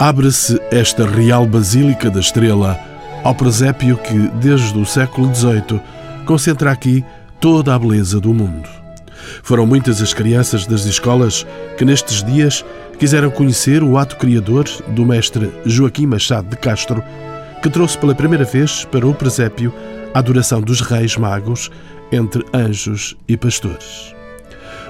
[0.00, 2.80] abre-se esta Real Basílica da Estrela
[3.22, 5.78] ao presépio que, desde o século XVIII,
[6.24, 7.04] concentra aqui
[7.38, 8.66] toda a beleza do mundo.
[9.42, 12.64] Foram muitas as crianças das escolas que nestes dias
[12.98, 17.04] quiseram conhecer o ato criador do mestre Joaquim Machado de Castro,
[17.62, 19.70] que trouxe pela primeira vez para o presépio
[20.14, 21.70] a adoração dos reis magos
[22.10, 24.18] entre anjos e pastores.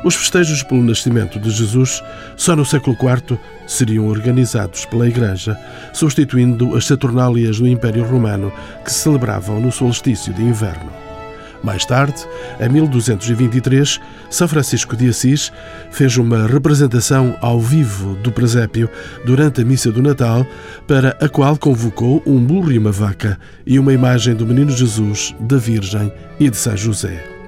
[0.02, 2.02] Os festejos pelo nascimento de Jesus
[2.36, 5.58] só no século IV seriam organizados pela Igreja,
[5.92, 8.50] substituindo as Saturnálias do Império Romano
[8.82, 10.90] que se celebravam no solstício de inverno.
[11.62, 12.26] Mais tarde,
[12.58, 14.00] em 1223,
[14.30, 15.52] São Francisco de Assis
[15.90, 18.88] fez uma representação ao vivo do presépio
[19.26, 20.46] durante a missa do Natal,
[20.86, 25.34] para a qual convocou um burro e uma vaca e uma imagem do Menino Jesus,
[25.38, 27.39] da Virgem e de São José.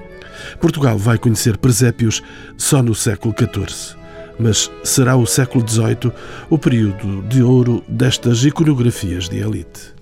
[0.59, 2.21] Portugal vai conhecer presépios
[2.57, 3.97] só no século XIV,
[4.39, 6.11] mas será o século XVIII
[6.49, 9.93] o período de ouro destas iconografias de elite.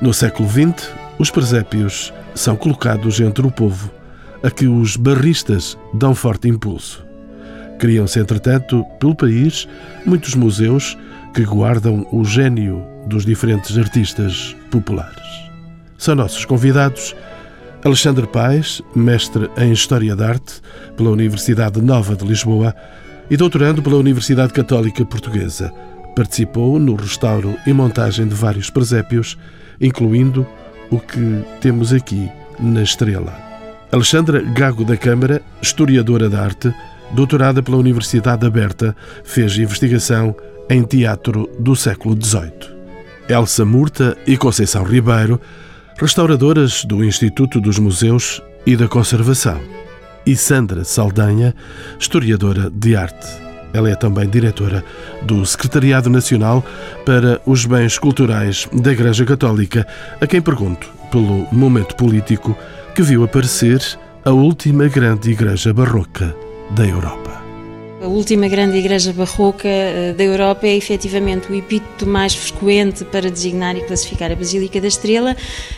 [0.00, 3.90] No século XX, os presépios são colocados entre o povo,
[4.42, 7.04] a que os barristas dão forte impulso.
[7.78, 9.68] Criam-se, entretanto, pelo país,
[10.04, 10.96] muitos museus
[11.34, 15.20] que guardam o gênio dos diferentes artistas populares.
[15.96, 17.14] São nossos convidados
[17.82, 20.60] Alexandre Paes, mestre em História da Arte
[20.96, 22.74] pela Universidade Nova de Lisboa
[23.30, 25.72] e doutorando pela Universidade Católica Portuguesa.
[26.14, 29.38] Participou no restauro e montagem de vários presépios,
[29.80, 30.46] incluindo
[30.90, 33.32] o que temos aqui na Estrela.
[33.90, 36.74] Alexandra Gago da Câmara, historiadora da arte,
[37.12, 40.36] doutorada pela Universidade Aberta, fez investigação
[40.68, 42.52] em teatro do século XVIII.
[43.26, 45.40] Elsa Murta e Conceição Ribeiro,
[46.00, 49.60] restauradoras do Instituto dos Museus e da Conservação.
[50.24, 51.54] E Sandra Saldanha,
[51.98, 53.28] historiadora de arte.
[53.72, 54.82] Ela é também diretora
[55.22, 56.64] do Secretariado Nacional
[57.04, 59.86] para os Bens Culturais da Igreja Católica,
[60.20, 62.56] a quem pergunto pelo momento político
[62.94, 63.80] que viu aparecer
[64.24, 66.34] a última grande igreja barroca
[66.70, 67.29] da Europa.
[68.02, 73.30] A última grande igreja barroca eh, da Europa é efetivamente o epíteto mais frequente para
[73.30, 75.36] designar e classificar a Basílica da Estrela,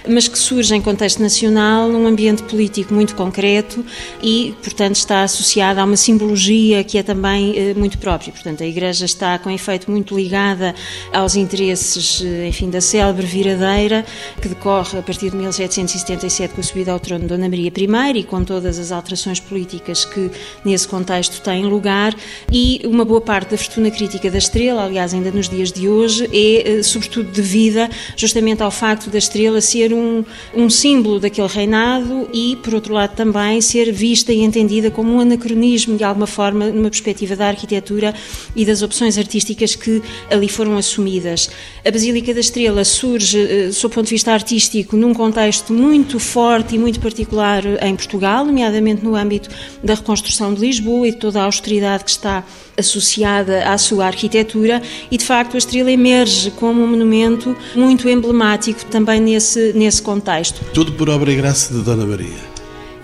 [0.08, 3.84] mas que surge em contexto nacional, num ambiente político muito concreto
[4.22, 8.32] e, portanto, está associada a uma simbologia que é também eh, muito própria.
[8.32, 10.76] Portanto, a igreja está com efeito muito ligada
[11.12, 14.06] aos interesses, eh, enfim, da célebre viradeira
[14.40, 18.18] que decorre a partir de 1777 com a subida ao trono de Dona Maria I
[18.20, 20.30] e com todas as alterações políticas que
[20.64, 22.11] nesse contexto têm lugar
[22.50, 26.28] e uma boa parte da fortuna crítica da estrela, aliás, ainda nos dias de hoje,
[26.32, 30.24] é eh, sobretudo devida justamente ao facto da estrela ser um,
[30.54, 35.20] um símbolo daquele reinado e, por outro lado, também ser vista e entendida como um
[35.20, 38.14] anacronismo, de alguma forma, numa perspectiva da arquitetura
[38.54, 41.50] e das opções artísticas que ali foram assumidas.
[41.84, 46.18] A Basílica da Estrela surge, eh, sob o ponto de vista artístico, num contexto muito
[46.18, 49.50] forte e muito particular em Portugal, nomeadamente no âmbito
[49.82, 52.44] da reconstrução de Lisboa e de toda a austeridade que está
[52.76, 58.84] associada à sua arquitetura e de facto a estrela emerge como um monumento muito emblemático
[58.86, 60.64] também nesse, nesse contexto.
[60.72, 62.51] Tudo por obra e graça de Dona Maria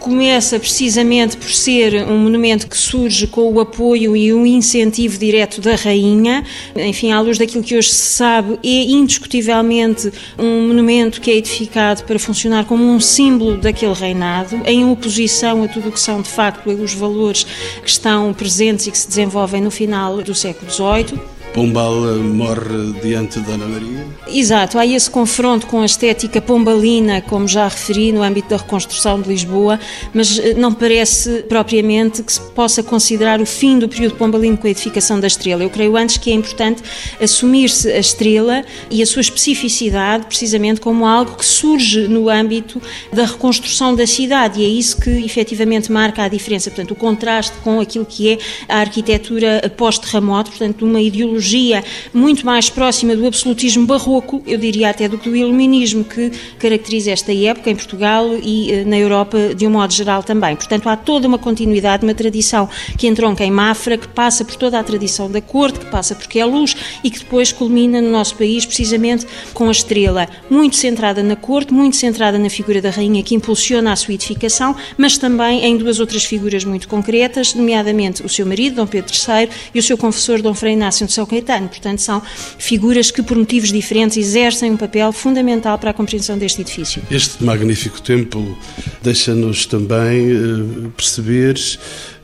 [0.09, 5.61] começa precisamente por ser um monumento que surge com o apoio e o incentivo direto
[5.61, 6.43] da rainha.
[6.75, 12.05] Enfim, à luz daquilo que hoje se sabe, é indiscutivelmente um monumento que é edificado
[12.05, 16.31] para funcionar como um símbolo daquele reinado, em oposição a tudo o que são de
[16.31, 17.45] facto os valores
[17.83, 21.38] que estão presentes e que se desenvolvem no final do século XVIII.
[21.55, 24.07] Pombal morre diante de Dona Maria?
[24.29, 29.21] Exato, há esse confronto com a estética pombalina, como já referi, no âmbito da reconstrução
[29.21, 29.81] de Lisboa,
[30.13, 34.67] mas eh, não parece propriamente que se possa considerar o fim do período pombalino com
[34.67, 35.63] a edificação da estrela.
[35.63, 36.83] Eu creio antes que é importante
[37.21, 42.81] assumir-se a estrela e a sua especificidade precisamente como algo que surge no âmbito
[43.13, 47.57] da reconstrução da cidade e é isso que efetivamente marca a diferença, portanto, o contraste
[47.65, 53.27] com aquilo que é a arquitetura pós-terremoto, portanto, uma ideologia ideologia muito mais próxima do
[53.27, 58.29] absolutismo barroco, eu diria até do que do iluminismo, que caracteriza esta época em Portugal
[58.43, 60.57] e eh, na Europa de um modo geral também.
[60.57, 64.79] Portanto, há toda uma continuidade, uma tradição que entronca em Mafra, que passa por toda
[64.79, 68.37] a tradição da corte, que passa porque é luz e que depois culmina no nosso
[68.37, 73.23] país precisamente com a estrela, muito centrada na corte, muito centrada na figura da rainha
[73.23, 78.29] que impulsiona a sua edificação, mas também em duas outras figuras muito concretas, nomeadamente o
[78.29, 81.69] seu marido, Dom Pedro III, e o seu confessor, Dom Frei Inácio de São Caetano.
[81.69, 82.21] Portanto, são
[82.59, 87.03] figuras que, por motivos diferentes, exercem um papel fundamental para a compreensão deste edifício.
[87.11, 88.59] Este magnífico templo
[89.03, 91.57] deixa-nos também eh, perceber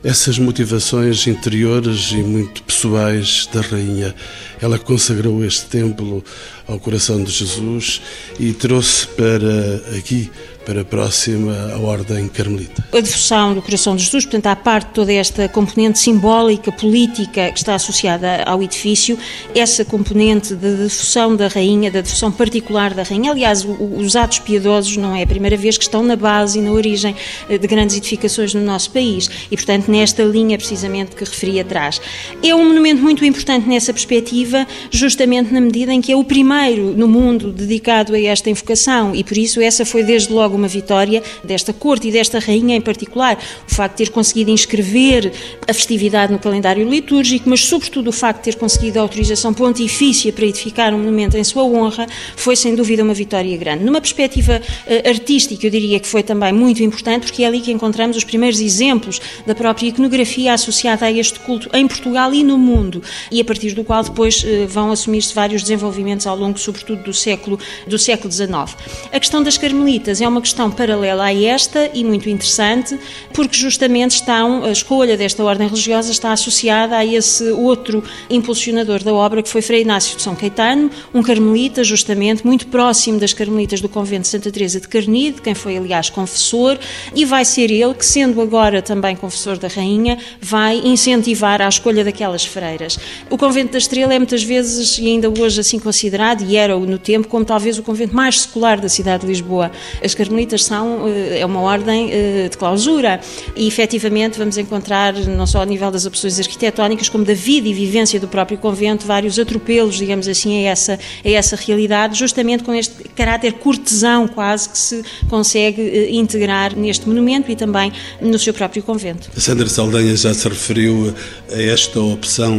[0.03, 4.13] essas motivações interiores e muito pessoais da Rainha.
[4.61, 6.23] Ela consagrou este templo
[6.67, 8.01] ao coração de Jesus
[8.39, 10.29] e trouxe para aqui
[10.65, 12.83] para próxima a Ordem Carmelita.
[12.91, 17.59] A devoção do coração de Jesus, portanto, à parte toda esta componente simbólica, política que
[17.59, 19.17] está associada ao edifício,
[19.53, 23.31] essa componente de devoção da Rainha, da devoção particular da Rainha.
[23.31, 26.71] Aliás, os atos piedosos não é a primeira vez que estão na base e na
[26.71, 27.15] origem
[27.47, 32.01] eh, de grandes edificações no nosso país e, portanto, nesta linha precisamente que referi atrás.
[32.41, 36.95] É um monumento muito importante nessa perspectiva, justamente na medida em que é o primeiro
[36.95, 41.21] no mundo dedicado a esta invocação e, por isso, essa foi desde logo alguma vitória
[41.43, 43.37] desta corte e desta rainha em particular.
[43.69, 45.31] O facto de ter conseguido inscrever
[45.67, 50.31] a festividade no calendário litúrgico, mas sobretudo o facto de ter conseguido a autorização pontifícia
[50.31, 53.83] para edificar um monumento em sua honra, foi sem dúvida uma vitória grande.
[53.83, 57.71] Numa perspectiva uh, artística, eu diria que foi também muito importante, porque é ali que
[57.71, 62.57] encontramos os primeiros exemplos da própria iconografia associada a este culto em Portugal e no
[62.57, 67.03] mundo, e a partir do qual depois uh, vão assumir-se vários desenvolvimentos ao longo, sobretudo,
[67.03, 68.75] do século, do século XIX.
[69.11, 72.99] A questão das carmelitas é uma questão paralela a esta e muito interessante,
[73.33, 79.11] porque justamente estão, a escolha desta ordem religiosa está associada a esse outro impulsionador da
[79.11, 83.81] obra, que foi Frei Inácio de São Caetano, um carmelita, justamente, muito próximo das carmelitas
[83.81, 86.77] do convento de Santa Teresa de Carnide, quem foi, aliás, confessor,
[87.15, 92.03] e vai ser ele que, sendo agora também confessor da Rainha, vai incentivar a escolha
[92.03, 92.99] daquelas freiras.
[93.31, 96.99] O convento da Estrela é muitas vezes, e ainda hoje assim considerado, e era no
[96.99, 99.71] tempo, como talvez o convento mais secular da cidade de Lisboa.
[100.03, 103.19] As carmelitas são, eh, é uma ordem eh, de clausura
[103.55, 107.73] e efetivamente vamos encontrar, não só a nível das opções arquitetónicas, como da vida e
[107.73, 112.73] vivência do próprio convento, vários atropelos, digamos assim, a essa, a essa realidade, justamente com
[112.73, 117.91] este caráter cortesão quase que se consegue eh, integrar neste monumento e também
[118.21, 119.29] no seu próprio convento.
[119.37, 121.13] Sandra Saldanha já se referiu
[121.51, 122.55] a esta opção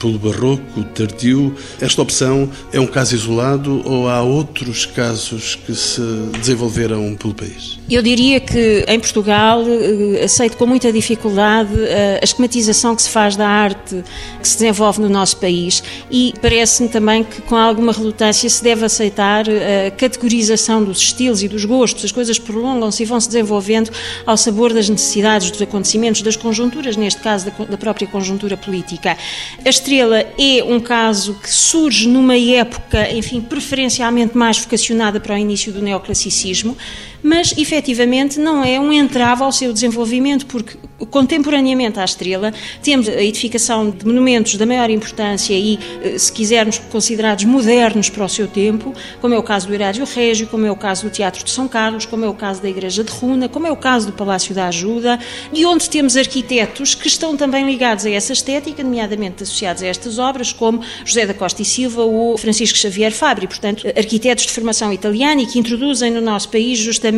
[0.00, 1.54] pelo barroco tardio.
[1.80, 6.00] Esta opção é um caso isolado ou há outros casos que se
[6.38, 7.78] desenvolveram pelo país?
[7.88, 13.10] Eu diria que em Portugal eh, aceito com muita dificuldade eh, a esquematização que se
[13.10, 14.02] faz da arte
[14.40, 18.84] que se desenvolve no nosso país e parece-me também que com alguma relutância se deve
[18.84, 22.04] aceitar eh, a categorização dos estilos e dos gostos.
[22.04, 23.90] As coisas prolongam-se e vão se desenvolvendo
[24.24, 29.16] ao sabor das necessidades, dos acontecimentos, das conjunturas, neste caso da própria conjuntura política.
[29.64, 35.36] A Estrela é um caso que surge numa época, enfim, preferencialmente mais vocacionada para o
[35.36, 36.78] início do neoclassicismo,
[37.22, 40.76] mas efetivamente não é um entrave ao seu desenvolvimento, porque
[41.10, 42.52] contemporaneamente à Estrela
[42.82, 48.24] temos a edificação de monumentos da maior importância e, eh, se quisermos, considerados modernos para
[48.24, 51.10] o seu tempo, como é o caso do Erádio Régio, como é o caso do
[51.10, 53.76] Teatro de São Carlos, como é o caso da Igreja de Runa, como é o
[53.76, 55.18] caso do Palácio da Ajuda,
[55.52, 60.18] e onde temos arquitetos que estão também ligados a essa estética, nomeadamente associados a estas
[60.18, 64.92] obras, como José da Costa e Silva ou Francisco Xavier Fabri, portanto, arquitetos de formação
[64.92, 67.09] italiana e que introduzem no nosso país justamente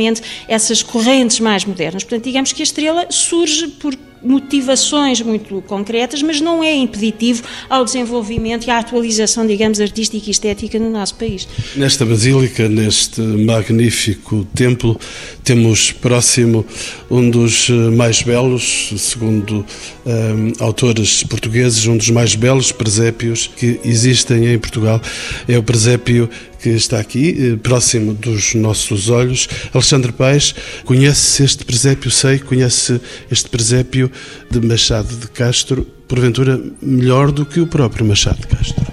[0.48, 2.04] essas correntes mais modernas.
[2.04, 7.84] Portanto, digamos que a estrela surge por motivações muito concretas, mas não é impeditivo ao
[7.84, 11.48] desenvolvimento e à atualização, digamos, artística e estética no nosso país.
[11.74, 14.98] Nesta basílica, neste magnífico templo,
[15.42, 16.64] temos próximo
[17.10, 19.66] um dos mais belos, segundo
[20.06, 25.00] um, autores portugueses, um dos mais belos presépios que existem em Portugal.
[25.48, 26.30] É o presépio
[26.62, 29.48] que está aqui, eh, próximo dos nossos olhos.
[29.74, 30.54] Alexandre Paes
[30.84, 33.00] conhece este presépio, sei, conhece
[33.30, 34.10] este presépio
[34.48, 38.84] de Machado de Castro, porventura melhor do que o próprio Machado de Castro.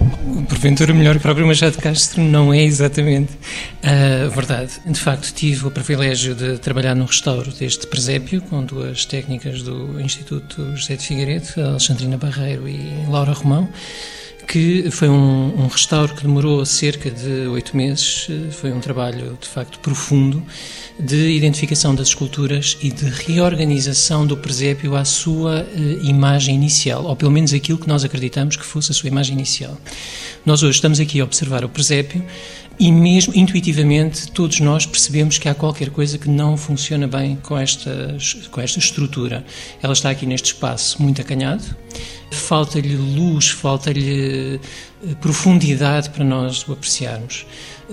[0.48, 3.30] Porventura melhor que o próprio Machado de Castro não é exatamente
[3.84, 4.72] a verdade.
[4.84, 10.00] De facto, tive o privilégio de trabalhar no restauro deste presépio com duas técnicas do
[10.00, 13.68] Instituto José de Figueiredo, Alexandrina Barreiro e Laura Romão
[14.50, 18.26] que foi um, um, restauro que demorou cerca de oito meses.
[18.50, 20.42] Foi um trabalho, de facto, profundo
[20.98, 27.14] de identificação das esculturas e de reorganização do presépio à sua uh, imagem inicial, ou
[27.14, 29.78] pelo menos aquilo que nós acreditamos que fosse a sua imagem inicial.
[30.44, 32.20] Nós hoje estamos aqui a observar o presépio
[32.80, 37.58] e mesmo intuitivamente todos nós percebemos que há qualquer coisa que não funciona bem com
[37.58, 38.16] esta,
[38.50, 39.44] com esta estrutura.
[39.82, 41.62] Ela está aqui neste espaço muito acanhado,
[42.32, 44.58] falta-lhe luz, falta-lhe
[45.04, 47.44] eh, profundidade para nós o apreciarmos,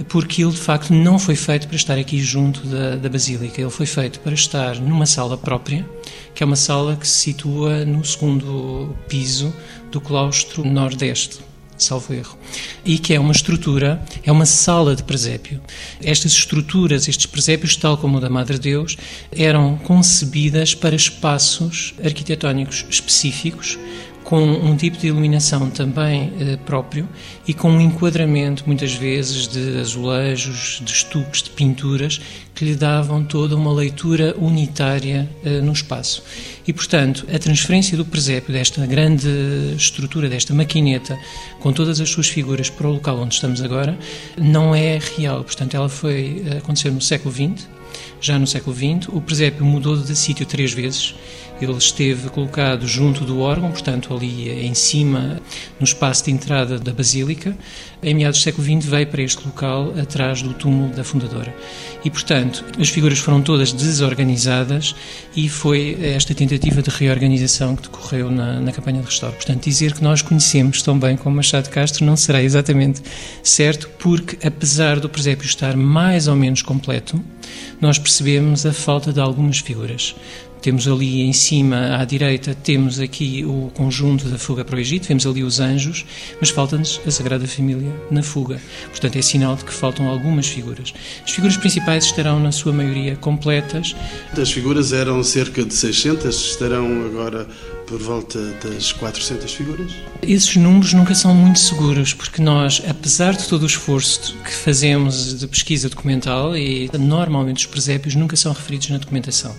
[0.07, 3.69] porque ele de facto não foi feito para estar aqui junto da, da Basílica, ele
[3.69, 5.85] foi feito para estar numa sala própria,
[6.33, 9.53] que é uma sala que se situa no segundo piso
[9.91, 11.46] do claustro nordeste.
[11.83, 12.37] Salvo erro,
[12.83, 15.61] e que é uma estrutura, é uma sala de presépio.
[16.01, 18.97] Estas estruturas, estes presépios, tal como o da Madre Deus,
[19.31, 23.77] eram concebidas para espaços arquitetónicos específicos,
[24.27, 27.07] com um tipo de iluminação também eh, próprio
[27.47, 32.19] e com um enquadramento, muitas vezes, de azulejos, de estuques, de pinturas,
[32.53, 36.21] que lhe davam toda uma leitura unitária eh, no espaço.
[36.67, 39.29] E, portanto, a transferência do presépio, desta grande
[39.77, 41.17] estrutura, desta maquineta,
[41.61, 43.97] com todas as suas figuras para o local onde estamos agora,
[44.37, 45.41] não é real.
[45.45, 47.65] Portanto, ela foi eh, aconteceu no século XX,
[48.19, 49.09] já no século XX.
[49.09, 51.15] O presépio mudou de sítio três vezes
[51.61, 55.41] ele esteve colocado junto do órgão, portanto, ali em cima,
[55.79, 57.57] no espaço de entrada da Basílica.
[58.01, 61.53] Em meados do século XX veio para este local, atrás do túmulo da fundadora.
[62.05, 64.95] E, portanto, as figuras foram todas desorganizadas
[65.35, 69.35] e foi esta tentativa de reorganização que decorreu na, na campanha de restauro.
[69.35, 73.01] Portanto, dizer que nós conhecemos tão bem como Machado Castro não será exatamente
[73.41, 77.19] certo, porque, apesar do presépio estar mais ou menos completo,
[77.79, 80.15] nós percebemos a falta de algumas figuras.
[80.61, 85.07] Temos ali em cima, à direita, temos aqui o conjunto da fuga para o Egito,
[85.07, 86.05] vemos ali os anjos,
[86.39, 88.59] mas falta-nos a Sagrada Família na fuga.
[88.89, 90.93] Portanto, é sinal de que faltam algumas figuras.
[91.23, 93.95] As figuras principais estarão, na sua maioria, completas.
[94.35, 97.47] As figuras eram cerca de 600, estarão agora
[97.87, 99.91] por volta das 400 figuras?
[100.21, 105.39] Esses números nunca são muito seguros, porque nós, apesar de todo o esforço que fazemos
[105.39, 109.55] de pesquisa documental, e normalmente os presépios nunca são referidos na documentação.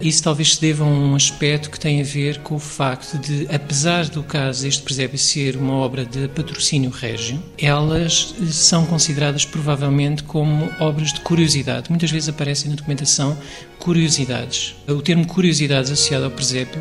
[0.00, 3.46] Isso talvez se deva a um aspecto que tem a ver com o facto de,
[3.54, 10.22] apesar do caso deste presépio ser uma obra de patrocínio régio, elas são consideradas provavelmente
[10.22, 11.90] como obras de curiosidade.
[11.90, 13.36] Muitas vezes aparecem na documentação
[13.80, 14.76] curiosidades.
[14.86, 16.80] O termo curiosidades associado ao presépio,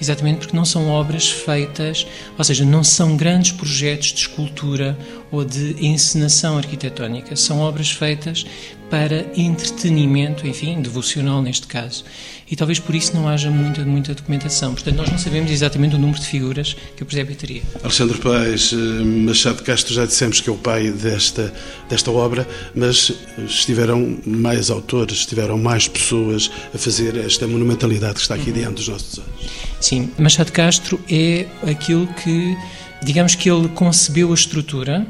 [0.00, 4.98] exatamente porque não são obras feitas, ou seja, não são grandes projetos de escultura
[5.30, 8.44] ou de encenação arquitetónica, são obras feitas
[8.90, 12.04] para entretenimento, enfim, devocional neste caso.
[12.50, 14.74] E talvez por isso não haja muita, muita documentação.
[14.74, 17.62] Portanto, nós não sabemos exatamente o número de figuras que o presépio teria.
[17.80, 21.54] Alexandre Paes eh, Machado Castro, já dissemos que é o pai desta,
[21.88, 23.12] desta obra, mas
[23.46, 26.39] estiveram mais autores, estiveram mais pessoas
[26.72, 29.30] a fazer esta monumentalidade que está aqui diante dos nossos olhos.
[29.80, 32.56] Sim, Machado Castro é aquilo que,
[33.02, 35.06] digamos que ele concebeu a estrutura,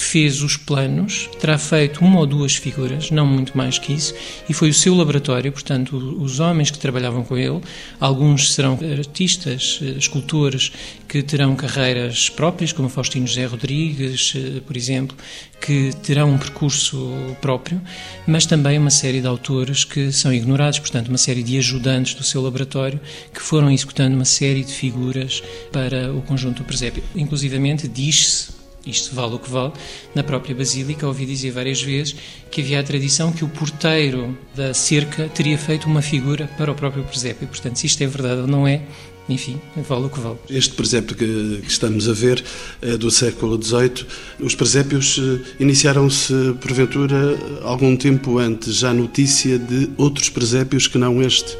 [0.00, 4.14] fez os planos, terá feito uma ou duas figuras, não muito mais que isso,
[4.48, 7.60] e foi o seu laboratório, portanto, os homens que trabalhavam com ele,
[8.00, 10.72] alguns serão artistas, eh, escultores
[11.08, 15.16] que terão carreiras próprias, como Faustino José Rodrigues, eh, por exemplo,
[15.60, 17.80] que terão um percurso próprio,
[18.26, 22.22] mas também uma série de autores que são ignorados, portanto, uma série de ajudantes do
[22.22, 23.00] seu laboratório
[23.32, 27.02] que foram executando uma série de figuras para o conjunto do presépio.
[27.14, 29.72] Inclusivamente, diz-se isto vale o que vale,
[30.14, 32.14] na própria Basílica ouvi dizer várias vezes
[32.50, 36.74] que havia a tradição que o porteiro da cerca teria feito uma figura para o
[36.74, 37.46] próprio presépio.
[37.48, 38.82] Portanto, se isto é verdade ou não é,
[39.28, 40.36] enfim, vale o que vale.
[40.50, 42.44] Este presépio que, que estamos a ver
[42.82, 44.06] é do século XVIII.
[44.40, 51.22] Os presépios eh, iniciaram-se, porventura, algum tempo antes, já notícia de outros presépios que não
[51.22, 51.56] este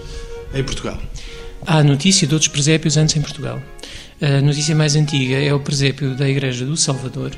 [0.53, 1.01] em Portugal?
[1.67, 3.63] Há notícia de outros presépios antes em Portugal.
[4.27, 7.33] A notícia mais antiga é o presépio da Igreja do Salvador,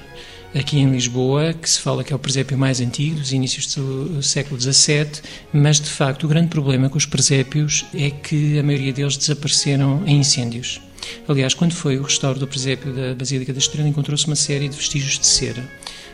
[0.54, 4.22] aqui em Lisboa, que se fala que é o presépio mais antigo, dos inícios do
[4.22, 5.20] século XVII,
[5.52, 10.04] mas de facto o grande problema com os presépios é que a maioria deles desapareceram
[10.06, 10.80] em incêndios.
[11.26, 14.76] Aliás, quando foi o restauro do presépio da Basílica da Estrela, encontrou-se uma série de
[14.76, 15.68] vestígios de cera.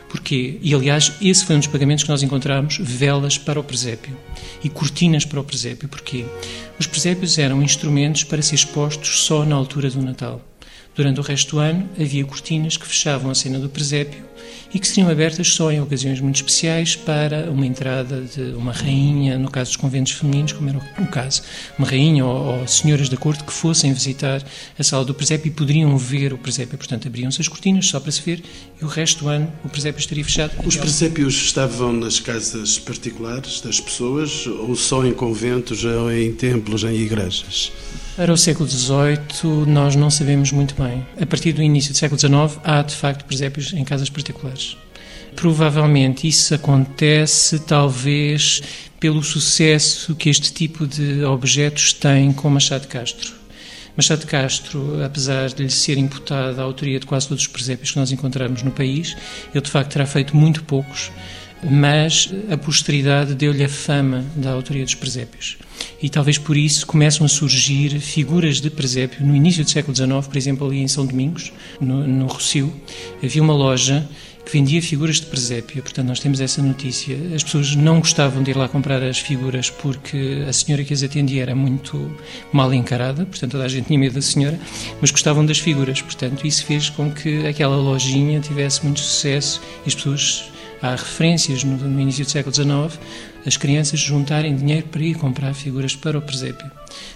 [0.09, 0.57] Porquê?
[0.59, 4.17] E aliás, esse foi um dos pagamentos que nós encontramos, velas para o presépio
[4.63, 5.87] e cortinas para o presépio.
[5.87, 6.25] Porquê?
[6.79, 10.41] Os presépios eram instrumentos para ser expostos só na altura do Natal.
[10.95, 14.23] Durante o resto do ano, havia cortinas que fechavam a cena do presépio
[14.73, 19.37] e que seriam abertas só em ocasiões muito especiais para uma entrada de uma rainha,
[19.37, 21.41] no caso dos conventos femininos, como era o caso,
[21.77, 24.43] uma rainha ou, ou senhoras da corte que fossem visitar
[24.77, 26.77] a sala do presépio e poderiam ver o presépio.
[26.77, 28.43] Portanto, abriam-se as cortinas só para se ver
[28.81, 30.53] e o resto do ano o presépio estaria fechado.
[30.65, 36.83] Os presépios estavam nas casas particulares das pessoas ou só em conventos ou em templos,
[36.83, 37.71] em igrejas?
[38.15, 41.03] Para o século XVIII, nós não sabemos muito bem.
[41.19, 44.42] A partir do início do século XIX, há de facto presépios em casas particulares.
[45.35, 48.61] Provavelmente isso acontece, talvez,
[48.99, 53.33] pelo sucesso que este tipo de objetos tem com Machado Castro.
[53.95, 57.99] Machado Castro, apesar de lhe ser imputada a autoria de quase todos os presépios que
[57.99, 59.15] nós encontramos no país,
[59.53, 61.11] ele de facto terá feito muito poucos
[61.69, 65.57] mas a posteridade deu-lhe a fama da autoria dos presépios.
[66.01, 70.27] E talvez por isso começam a surgir figuras de presépio no início do século XIX,
[70.27, 72.27] por exemplo, ali em São Domingos, no, no
[73.23, 74.07] havia uma loja
[74.45, 75.81] que vendia figuras de presépio.
[75.81, 77.17] Portanto, nós temos essa notícia.
[77.35, 81.03] As pessoas não gostavam de ir lá comprar as figuras porque a senhora que as
[81.03, 82.15] atendia era muito
[82.51, 84.59] mal encarada, portanto, toda a gente tinha medo da senhora,
[84.99, 86.01] mas gostavam das figuras.
[86.01, 90.45] Portanto, isso fez com que aquela lojinha tivesse muito sucesso e as pessoas
[90.81, 92.99] há referências no, no início do século XIX
[93.45, 96.69] as crianças juntarem dinheiro para ir comprar figuras para o presépio.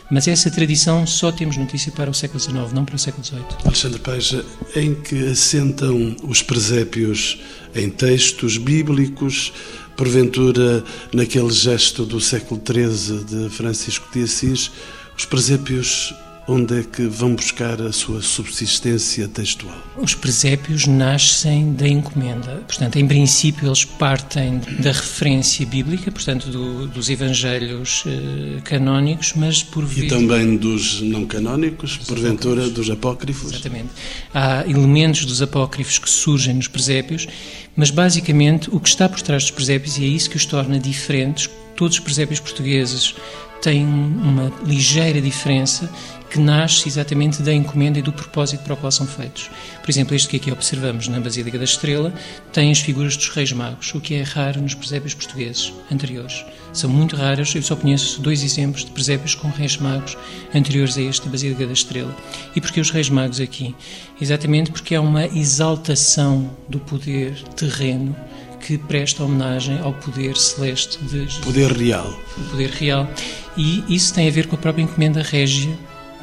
[0.10, 3.44] Mas essa tradição só temos notícia para o século XIX, não para o século XVIII.
[3.66, 4.36] Alexandre Paes,
[4.76, 7.40] em que assentam os presépios
[7.76, 9.54] em textos bíblicos,
[9.96, 14.72] porventura naquele gesto do século XIII de Francisco de Assis,
[15.18, 16.14] os presépios
[16.48, 19.76] onde é que vão buscar a sua subsistência textual?
[19.98, 22.64] Os presépios nascem da encomenda.
[22.66, 29.62] Portanto, em princípio, eles partem da referência bíblica, portanto, do, dos evangelhos eh, canónicos, mas
[29.62, 30.06] por vezes...
[30.06, 32.74] E também dos não canónicos, dos porventura apócrifos.
[32.74, 33.52] dos apócrifos.
[33.52, 33.90] Exatamente.
[34.34, 37.28] Há elementos dos apócrifos que surgem nos presépios,
[37.76, 40.80] mas basicamente o que está por trás dos presépios, e é isso que os torna
[40.80, 43.14] diferentes, todos os presépios portugueses
[43.62, 45.90] têm uma ligeira diferença
[46.30, 49.50] que nasce exatamente da encomenda e do propósito para o qual são feitos.
[49.82, 52.14] Por exemplo, este que aqui observamos na Basílica da Estrela
[52.52, 56.44] tem as figuras dos Reis Magos, o que é raro nos presépios portugueses anteriores.
[56.74, 60.18] São muito raros, eu só conheço dois exemplos de presépios com Reis Magos
[60.54, 62.16] anteriores a este da Basílica da Estrela.
[62.56, 63.76] E porquê os Reis Magos aqui?
[64.22, 68.16] Exatamente porque é uma exaltação do poder terreno
[68.60, 71.38] que presta homenagem ao poder celeste de Jesus.
[71.38, 72.20] Poder real.
[72.38, 73.10] O poder real.
[73.56, 75.78] E isso tem a ver com a própria encomenda régia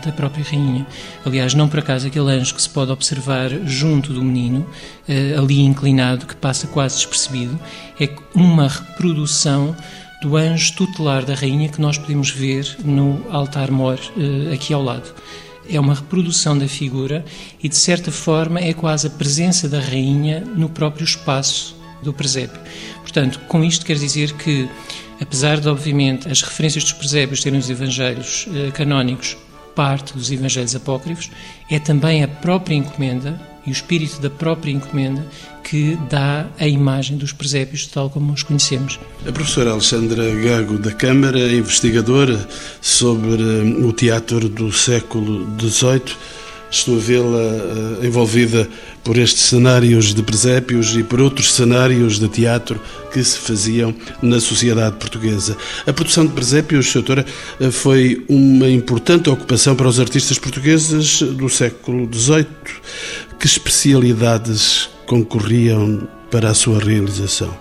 [0.07, 0.87] da própria rainha.
[1.25, 4.67] Aliás, não por acaso aquele anjo que se pode observar junto do menino,
[5.09, 7.59] eh, ali inclinado, que passa quase despercebido,
[8.01, 9.77] é uma reprodução
[10.25, 15.15] do anjo tutelar da rainha que nós podemos ver no altar-mor eh, aqui ao lado.
[15.69, 17.25] É uma reprodução da figura
[17.63, 22.61] e, de certa forma, é quase a presença da rainha no próprio espaço do presépio.
[23.03, 24.69] Portanto, com isto quer dizer que,
[25.21, 29.37] apesar de, obviamente, as referências dos presépios terem os evangelhos eh, canónicos
[29.75, 31.31] parte dos Evangelhos Apócrifos,
[31.71, 35.27] é também a própria encomenda e o espírito da própria encomenda
[35.63, 39.01] que dá a imagem dos presépios tal como os conhecemos.
[39.27, 42.47] A professora Alexandra Gago da Câmara, investigadora
[42.81, 46.15] sobre o teatro do século XVIII,
[46.71, 48.69] estou a vê-la uh, envolvida
[49.03, 52.81] por estes cenários de presépios e por outros cenários de teatro
[53.13, 55.57] que se faziam na sociedade portuguesa.
[55.87, 57.25] A produção de presépios, doutora,
[57.61, 62.47] uh, foi uma importante ocupação para os artistas portugueses do século XVIII.
[63.39, 67.55] Que especialidades concorriam para a sua realização?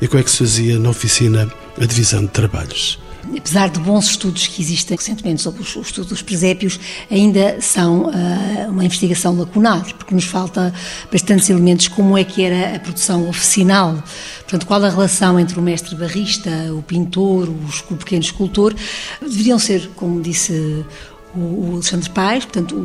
[0.00, 2.98] E como é que se fazia na oficina a divisão de trabalhos?
[3.36, 6.78] Apesar de bons estudos que existem recentemente sobre o estudo dos presépios,
[7.10, 10.72] ainda são uh, uma investigação lacunar, porque nos falta
[11.10, 14.02] bastantes elementos como é que era a produção oficinal,
[14.40, 17.48] portanto, qual a relação entre o mestre barrista, o pintor,
[17.90, 18.74] o pequeno escultor,
[19.20, 20.84] deveriam ser, como disse
[21.36, 22.76] o Alexandre Paes, portanto,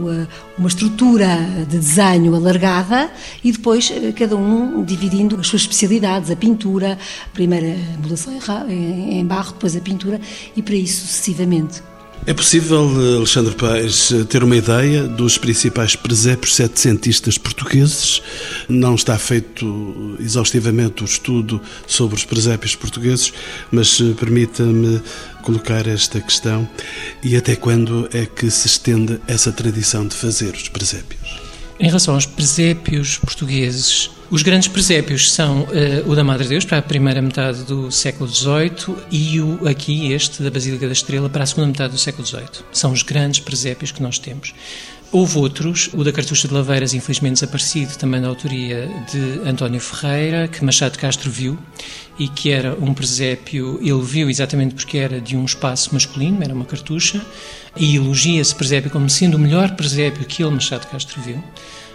[0.58, 1.28] uma estrutura
[1.68, 3.12] de desenho alargada
[3.44, 6.98] e depois eh, cada um dividindo as suas especialidades, a pintura,
[7.34, 8.34] primeiro a modelação
[8.68, 10.20] em barro, depois a pintura
[10.56, 11.89] e para isso sucessivamente.
[12.26, 18.22] É possível, Alexandre Paes, ter uma ideia dos principais presépios setecentistas portugueses?
[18.68, 23.34] Não está feito exaustivamente o estudo sobre os presépios portugueses,
[23.72, 25.02] mas eh, permita-me
[25.42, 26.70] colocar esta questão
[27.24, 31.40] e até quando é que se estende essa tradição de fazer os presépios?
[31.80, 35.68] Em relação aos presépios portugueses, os grandes presépios são uh,
[36.10, 40.44] o da Madre Deus para a primeira metade do século XVIII e o aqui este
[40.44, 42.64] da Basílica da Estrela para a segunda metade do século XVIII.
[42.72, 44.54] São os grandes presépios que nós temos.
[45.12, 50.48] Houve outros, o da Cartucha de Laveiras, infelizmente desaparecido, também da autoria de António Ferreira,
[50.48, 51.58] que Machado Castro viu,
[52.20, 56.54] e que era um presépio, ele viu exatamente porque era de um espaço masculino, era
[56.54, 57.26] uma cartucha,
[57.76, 61.44] e elogia esse presépio como sendo o melhor presépio que ele, Machado Castro, viu.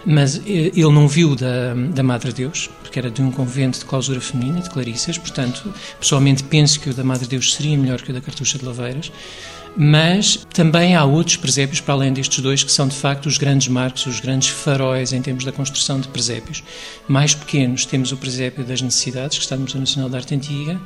[0.05, 3.85] Mas eh, ele não viu da, da Madre Deus, porque era de um convento de
[3.85, 8.11] clausura feminina, de Clarissas, portanto, pessoalmente penso que o da Madre Deus seria melhor que
[8.11, 9.11] o da Cartucha de Laveiras.
[9.77, 13.67] Mas também há outros presépios, para além destes dois, que são de facto os grandes
[13.67, 16.63] marcos, os grandes faróis em termos da construção de presépios.
[17.09, 20.79] Mais pequenos temos o presépio das necessidades, que está no Museu Nacional da Arte Antiga,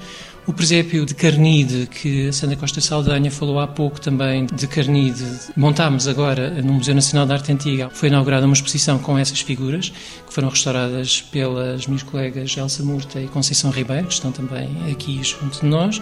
[0.50, 5.24] o presépio de Carnide, que a Sandra Costa Saldanha falou há pouco também de Carnide,
[5.56, 7.92] montámos agora no Museu Nacional da Arte Antiga.
[7.94, 9.94] Foi inaugurada uma exposição com essas figuras,
[10.26, 15.22] que foram restauradas pelas minhas colegas Elsa Murta e Conceição Ribeiro, que estão também aqui
[15.24, 16.02] junto de nós.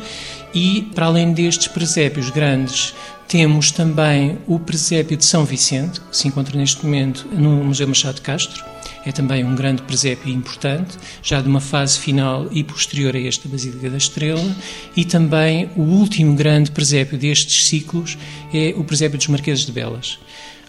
[0.54, 2.96] E, para além destes presépios grandes,
[3.28, 8.16] temos também o presépio de São Vicente, que se encontra neste momento no Museu Machado
[8.16, 8.64] de Castro
[9.08, 13.48] é também um grande presépio importante, já de uma fase final e posterior a esta
[13.48, 14.56] Basílica da Estrela,
[14.96, 18.18] e também o último grande presépio destes ciclos
[18.54, 20.20] é o presépio dos Marqueses de Belas.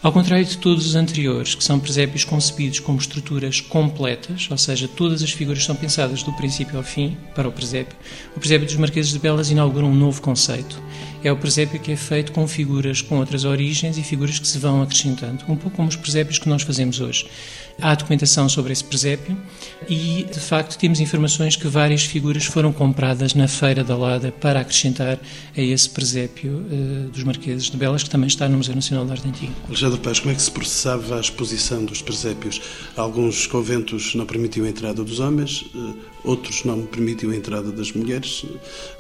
[0.00, 4.86] Ao contrário de todos os anteriores, que são presépios concebidos como estruturas completas, ou seja,
[4.86, 7.96] todas as figuras são pensadas do princípio ao fim para o presépio,
[8.36, 10.80] o presépio dos Marqueses de Belas inaugura um novo conceito.
[11.24, 14.58] É o presépio que é feito com figuras com outras origens e figuras que se
[14.58, 17.26] vão acrescentando, um pouco como os presépios que nós fazemos hoje.
[17.80, 19.36] Há documentação sobre esse presépio
[19.88, 24.60] e, de facto, temos informações que várias figuras foram compradas na Feira da Lada para
[24.60, 25.16] acrescentar
[25.56, 29.12] a esse presépio uh, dos Marqueses de Belas, que também está no Museu Nacional de
[29.12, 29.52] Arte Antiga.
[29.68, 32.60] Alexandre Paz, como é que se processava a exposição dos presépios?
[32.96, 37.92] Alguns conventos não permitiam a entrada dos homens, uh, outros não permitiam a entrada das
[37.92, 38.44] mulheres.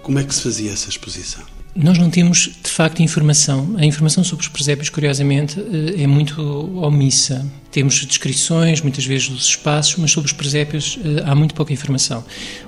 [0.02, 1.57] Como é que se fazia essa exposição?
[1.80, 3.76] Nós não temos, de facto, informação.
[3.78, 6.42] A informação sobre os presépios, curiosamente, eh, é muito
[6.76, 7.46] omissa.
[7.70, 12.24] Temos descrições, muitas vezes, dos espaços, mas sobre os presépios eh, há muito pouca informação.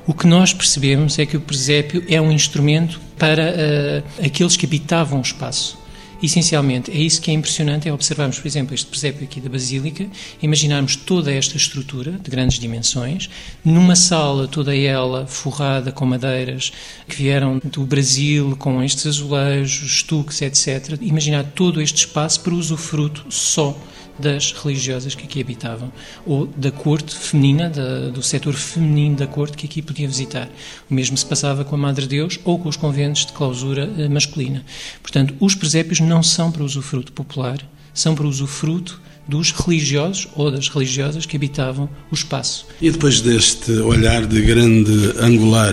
[0.07, 4.65] O que nós percebemos é que o presépio é um instrumento para uh, aqueles que
[4.65, 5.80] habitavam o espaço.
[6.23, 10.07] Essencialmente, é isso que é impressionante, é observarmos, por exemplo, este presépio aqui da Basílica,
[10.43, 13.31] imaginarmos toda esta estrutura de grandes dimensões,
[13.65, 16.73] numa sala toda ela forrada com madeiras
[17.09, 20.99] que vieram do Brasil, com estes azulejos, estuques, etc.
[21.01, 23.77] Imaginar todo este espaço para usufruto só
[24.21, 25.93] das religiosas que aqui habitavam,
[26.27, 30.49] ou da corte feminina, da, do setor feminino da corte que aqui podia visitar.
[30.91, 34.09] O mesmo se passava com a Madre Deus ou com os conventos de clausura eh,
[34.09, 34.65] masculina.
[35.03, 37.59] Portanto, os presépios não são para usufruto popular,
[37.93, 42.67] são para usufruto dos religiosos ou das religiosas que habitavam o espaço.
[42.83, 45.73] E depois deste olhar de grande angular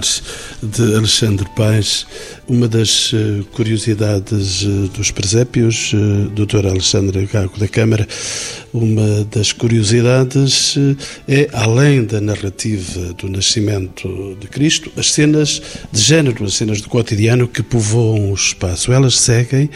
[0.61, 2.05] de Alexandre Paes,
[2.47, 6.67] uma das eh, curiosidades eh, dos presépios, eh, Dr.
[6.67, 8.07] Alexandre Gago da Câmara,
[8.71, 10.75] uma das curiosidades
[11.27, 16.89] é, além da narrativa do nascimento de Cristo, as cenas de género, as cenas do
[16.89, 18.91] cotidiano que povoam o espaço.
[18.91, 19.69] Elas seguem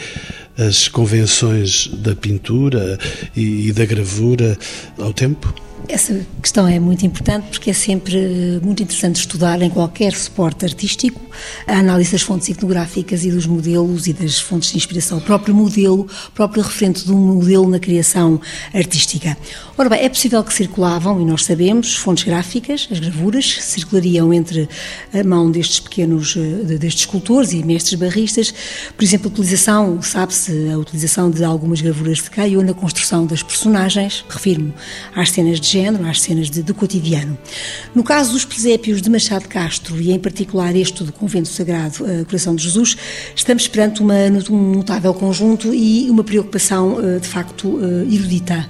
[0.66, 2.98] as convenções da pintura
[3.36, 4.56] e, da gravura
[4.98, 5.61] ao tempo?
[5.88, 11.20] Essa questão é muito importante porque é sempre muito interessante estudar em qualquer suporte artístico
[11.66, 15.54] a análise das fontes iconográficas e dos modelos e das fontes de inspiração, o próprio
[15.54, 18.40] modelo, o próprio referente do modelo na criação
[18.72, 19.36] artística.
[19.76, 24.68] Ora bem, é possível que circulavam, e nós sabemos, fontes gráficas, as gravuras, circulariam entre
[25.12, 28.52] a mão destes pequenos, eh, destes escultores e mestres barristas,
[28.96, 33.42] por exemplo, a utilização, sabe-se, a utilização de algumas gravuras de Caio na construção das
[33.42, 34.72] personagens, refiro-me
[35.14, 37.36] às cenas de género, às cenas de, de cotidiano.
[37.94, 42.24] No caso dos presépios de Machado Castro, e em particular este do Convento Sagrado uh,
[42.26, 42.96] Coração de Jesus,
[43.34, 44.14] estamos perante uma,
[44.50, 48.68] um notável conjunto e uma preocupação, uh, de facto, uh, erudita.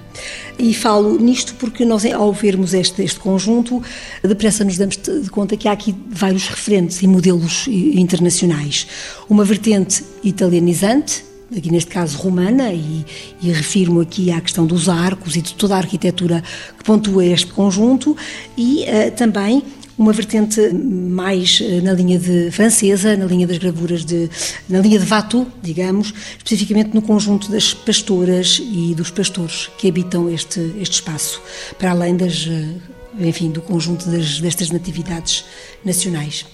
[0.59, 3.83] E falo nisto porque nós, ao vermos este, este conjunto,
[4.23, 8.87] depressa nos damos de conta que há aqui vários referentes e modelos internacionais.
[9.29, 11.25] Uma vertente italianizante,
[11.57, 13.05] aqui neste caso romana, e,
[13.41, 16.43] e refiro-me aqui à questão dos arcos e de toda a arquitetura
[16.79, 18.17] que pontua este conjunto,
[18.57, 19.62] e uh, também
[19.97, 24.29] uma vertente mais eh, na linha de francesa, na linha das gravuras de,
[24.69, 30.29] na linha de Watteau, digamos, especificamente no conjunto das pastoras e dos pastores que habitam
[30.31, 31.41] este, este espaço,
[31.79, 35.45] para além das, eh, enfim, do conjunto das, destas natividades
[35.85, 36.47] nacionais.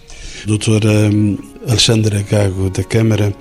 [0.44, 3.34] Doutora hum, Alexandra Gago da Câmara,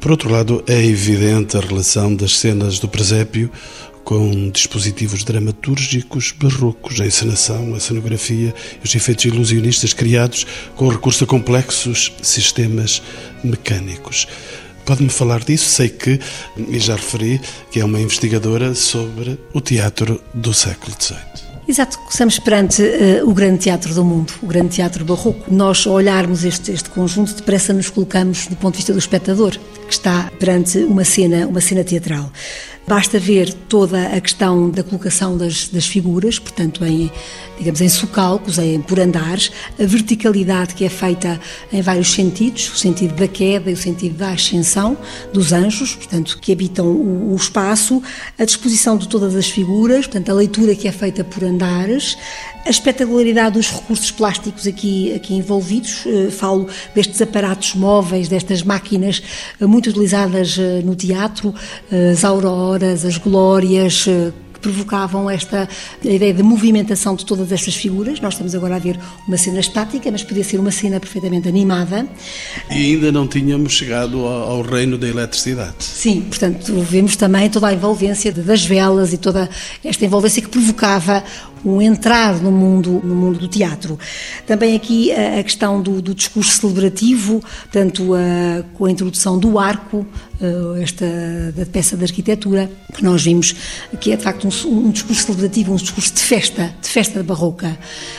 [0.00, 3.50] por outro lado, é evidente a relação das cenas do presépio
[4.04, 11.26] com dispositivos dramatúrgicos barrocos, a encenação, a cenografia os efeitos ilusionistas criados com recurso a
[11.26, 13.02] complexos sistemas
[13.44, 14.26] mecânicos.
[14.84, 15.70] Pode-me falar disso?
[15.70, 16.18] Sei que,
[16.56, 17.40] e já referi,
[17.70, 21.49] que é uma investigadora sobre o teatro do século XVIII.
[21.70, 25.54] Exato, estamos perante uh, o grande teatro do mundo, o grande teatro barroco.
[25.54, 29.56] Nós, ao olharmos este, este conjunto, depressa nos colocamos do ponto de vista do espectador,
[29.86, 32.28] que está perante uma cena, uma cena teatral.
[32.90, 37.08] Basta ver toda a questão da colocação das, das figuras, portanto, em,
[37.56, 41.40] digamos, em socalcos, em, por andares, a verticalidade que é feita
[41.72, 44.98] em vários sentidos, o sentido da queda e o sentido da ascensão
[45.32, 48.02] dos anjos, portanto, que habitam o, o espaço,
[48.36, 52.18] a disposição de todas as figuras, portanto, a leitura que é feita por andares,
[52.64, 59.22] a espetacularidade dos recursos plásticos aqui, aqui envolvidos, uh, falo destes aparatos móveis, destas máquinas
[59.60, 61.54] uh, muito utilizadas uh, no teatro,
[62.12, 64.06] as auroras, as glórias,
[64.60, 65.68] que provocavam esta
[66.04, 68.20] ideia de movimentação de todas estas figuras.
[68.20, 72.06] Nós estamos agora a ver uma cena estática, mas podia ser uma cena perfeitamente animada.
[72.70, 75.76] E ainda não tínhamos chegado ao reino da eletricidade.
[75.80, 79.48] Sim, portanto, vemos também toda a envolvência das velas e toda
[79.84, 81.24] esta envolvência que provocava
[81.64, 83.98] um entrar no mundo, no mundo do teatro.
[84.46, 89.58] Também aqui a, a questão do, do, discurso celebrativo, tanto a, com a introdução do
[89.58, 90.06] arco,
[90.80, 91.06] esta
[91.54, 93.54] da peça de arquitetura, que nós vimos
[94.00, 97.78] que é de facto um, um discurso celebrativo, um discurso de festa, de festa barroca,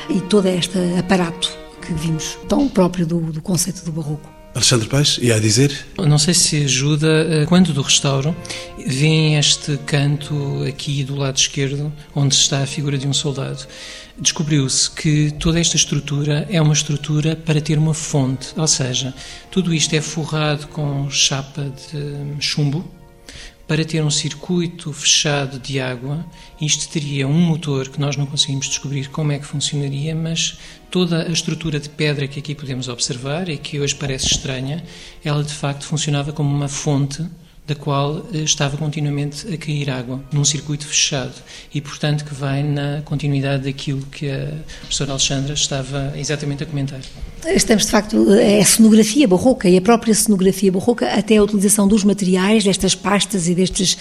[0.09, 1.51] e todo este aparato
[1.81, 4.40] que vimos, tão próprio do, do conceito do barroco.
[4.53, 5.85] Alexandre Paes, ia a dizer?
[5.97, 8.35] Não sei se ajuda, eh, quando do restauro,
[8.85, 13.65] vem este canto aqui do lado esquerdo, onde está a figura de um soldado.
[14.19, 19.13] Descobriu-se que toda esta estrutura é uma estrutura para ter uma fonte, ou seja,
[19.49, 22.85] tudo isto é forrado com chapa de chumbo,
[23.67, 26.25] para ter um circuito fechado de água,
[26.59, 30.57] isto teria um motor que nós não conseguimos descobrir como é que funcionaria, mas
[30.89, 34.83] toda a estrutura de pedra que aqui podemos observar e que hoje parece estranha,
[35.23, 37.25] ela de facto funcionava como uma fonte
[37.71, 41.33] da qual eh, estava continuamente a cair água, num circuito fechado,
[41.73, 46.99] e portanto que vai na continuidade daquilo que a professora Alexandra estava exatamente a comentar.
[47.45, 51.87] Estamos, de facto, é a cenografia barroca e a própria cenografia barroca, até a utilização
[51.87, 53.97] dos materiais, destas pastas e destes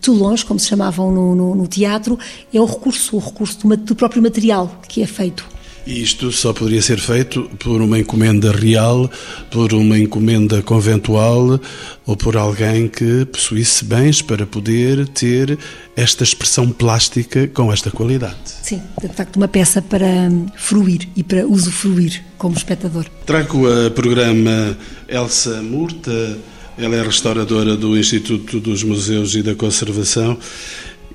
[0.00, 2.18] telões, como se chamavam no, no, no teatro,
[2.52, 5.54] é o recurso, o recurso do, do próprio material que é feito.
[5.86, 9.10] E isto só poderia ser feito por uma encomenda real,
[9.50, 11.60] por uma encomenda conventual
[12.06, 15.58] ou por alguém que possuísse bens para poder ter
[15.94, 18.36] esta expressão plástica com esta qualidade.
[18.62, 20.08] Sim, de facto, uma peça para
[20.56, 23.04] fruir e para usufruir como espectador.
[23.26, 26.38] Trago a programa Elsa Murta,
[26.78, 30.38] ela é restauradora do Instituto dos Museus e da Conservação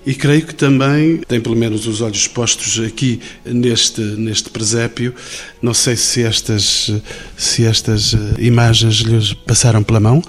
[0.05, 5.13] e creio que também tem pelo menos os olhos postos aqui neste, neste presépio.
[5.61, 6.91] Não sei se estas,
[7.35, 10.23] se estas eh, imagens lhes passaram pela mão.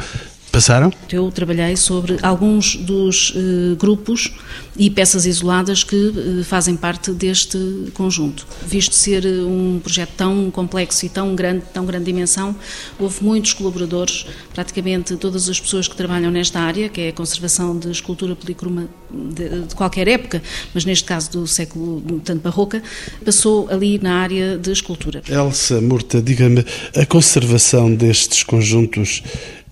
[0.52, 0.92] Passaram?
[1.10, 4.32] Eu trabalhei sobre alguns dos uh, grupos
[4.76, 7.58] e peças isoladas que uh, fazem parte deste
[7.94, 8.46] conjunto.
[8.66, 12.54] Visto ser um projeto tão complexo e tão grande, tão grande dimensão,
[12.98, 17.78] houve muitos colaboradores, praticamente todas as pessoas que trabalham nesta área, que é a conservação
[17.78, 20.42] de escultura policroma de, de qualquer época,
[20.74, 22.82] mas neste caso do século tanto barroca,
[23.24, 25.22] passou ali na área de escultura.
[25.28, 26.64] Elsa Murta, diga-me,
[26.96, 29.22] a conservação destes conjuntos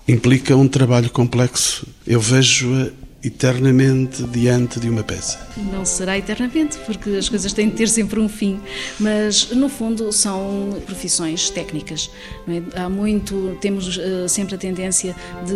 [0.08, 1.86] implica um trabalho complexo.
[2.06, 2.90] Eu vejo-a
[3.22, 5.48] eternamente diante de uma peça.
[5.72, 8.60] Não será eternamente, porque as coisas têm de ter sempre um fim,
[8.98, 12.10] mas no fundo são profissões técnicas.
[12.46, 12.80] É?
[12.80, 15.52] Há muito, temos uh, sempre a tendência de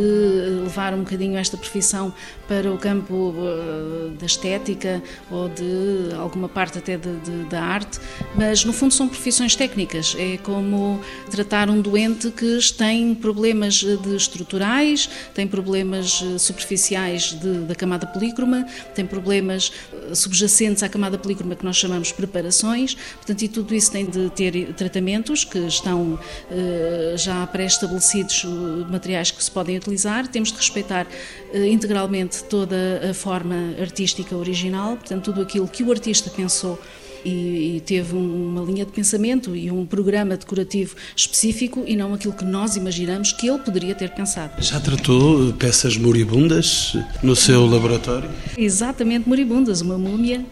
[0.65, 2.13] levar um bocadinho esta profissão
[2.49, 8.01] para o campo uh, da estética ou de alguma parte até de, de, da arte,
[8.35, 10.17] mas no fundo são profissões técnicas.
[10.19, 17.52] É como tratar um doente que tem problemas de estruturais, tem problemas eh, superficiais de
[17.61, 23.43] da camada polícroma, tem problemas eh, subjacentes à camada polícroma que nós chamamos preparações, portanto,
[23.43, 28.45] e tudo isso tem de ter tratamentos que estão uh, já pré-estabelecidos,
[28.91, 34.97] materiais que se podem utilizar, temos de respeitar uh, integralmente toda a forma artística original,
[34.97, 36.79] portanto, tudo aquilo que o artista pensou
[37.25, 42.33] e, e teve uma linha de pensamento e um programa decorativo específico e não aquilo
[42.33, 44.63] que nós imaginamos que ele poderia ter pensado.
[44.63, 48.29] Já tratou peças moribundas no seu laboratório?
[48.57, 50.45] Exatamente, moribundas, uma múmia,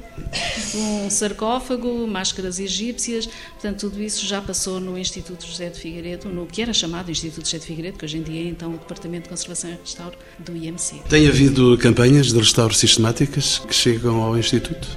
[0.74, 6.46] um sarcófago, máscaras egípcias, portanto tudo isso já passou no Instituto José de Figueiredo, no
[6.46, 9.24] que era chamado Instituto José de Figueiredo, que hoje em dia é então o Departamento
[9.24, 11.02] de Conservação e Restauro do IMC.
[11.08, 14.88] Tem havido campanhas de restauro sistemáticas que chegam ao Instituto?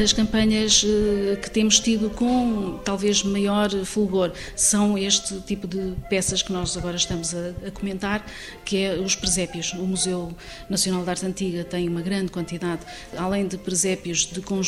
[0.00, 6.42] as campanhas eh, que temos tido com talvez maior fulgor são este tipo de peças
[6.42, 8.24] que nós agora estamos a, a, comentar,
[8.64, 9.72] que é os presépios.
[9.74, 10.34] O Museu
[10.68, 12.80] Nacional de Arte Antiga tem uma grande quantidade,
[13.16, 14.61] além de presépios de conjuntos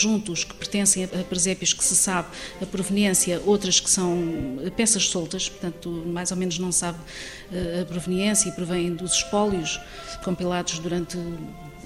[0.45, 2.29] que pertencem a presépios que se sabe
[2.61, 6.99] a proveniência, outras que são peças soltas, portanto mais ou menos não sabe
[7.53, 9.81] eh, a proveniência e provém dos espólios
[10.25, 11.19] compilados durante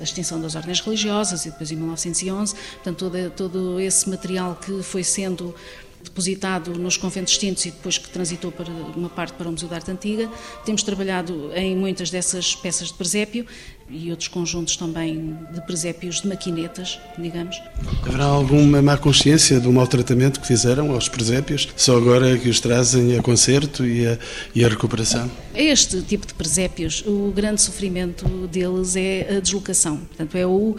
[0.01, 4.83] a extinção das ordens religiosas e depois em 1911, portanto todo, todo esse material que
[4.83, 5.55] foi sendo
[6.03, 9.77] depositado nos conventos extintos e depois que transitou para uma parte para o Museu da
[9.77, 10.31] Arte Antiga.
[10.65, 13.47] Temos trabalhado em muitas dessas peças de presépio
[13.91, 17.61] e outros conjuntos também de presépios de maquinetas, digamos.
[18.03, 23.19] Haverá alguma má consciência do maltratamento que fizeram aos presépios, só agora que os trazem
[23.19, 24.19] a concerto e a,
[24.55, 25.31] e a recuperação?
[25.55, 29.97] Este tipo de presépios, o grande sofrimento deles é a deslocação.
[29.99, 30.77] Portanto, é o uh,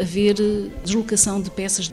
[0.00, 0.36] haver
[0.84, 1.90] deslocação de peças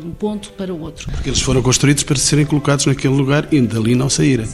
[0.00, 1.10] de um ponto para o outro.
[1.10, 4.48] Porque eles foram construídos para serem colocados naquele lugar e dali não saírem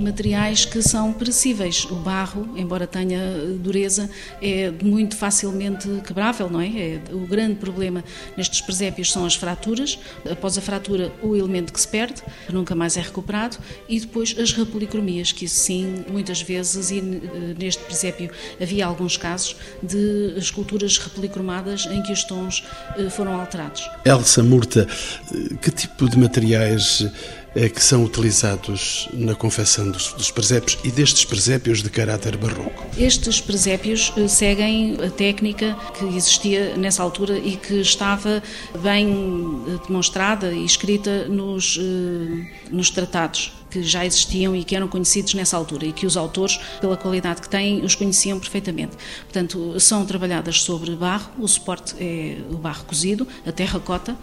[0.00, 1.84] materiais que são perecíveis.
[1.90, 3.20] O barro, embora tenha
[3.58, 6.68] dureza, é muito facilmente quebrável, não é?
[6.68, 7.00] é?
[7.12, 8.04] O grande problema
[8.36, 9.98] nestes presépios são as fraturas.
[10.30, 13.56] Após a fratura, o elemento que se perde, que nunca mais é recuperado,
[13.88, 18.30] e depois as repolicromias, que isso sim, muitas vezes, e eh, neste presépio
[18.60, 22.64] havia alguns casos de esculturas repolicromadas em que os tons
[22.96, 23.88] eh, foram alterados.
[24.04, 24.86] Elsa Murta,
[25.32, 27.06] eh, que tipo de materiais
[27.54, 32.84] que são utilizados na confecção dos, dos, presépios e destes presépios de caráter barroco?
[32.98, 38.42] Estes presépios eh, seguem a técnica que existia nessa altura e que estava
[38.82, 44.86] bem eh, demonstrada e escrita nos, eh, nos tratados que já existiam e que eram
[44.86, 48.96] conhecidos nessa altura e que os autores, pela qualidade que têm, os conheciam perfeitamente.
[49.24, 54.16] Portanto, são trabalhadas sobre barro, o suporte é o barro cozido, a terracota,